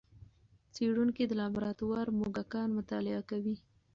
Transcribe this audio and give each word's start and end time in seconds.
څېړونکي 0.73 1.23
د 1.27 1.31
لابراتوار 1.41 2.07
موږکان 2.19 2.69
مطالعه 2.79 3.21
کوي. 3.29 3.55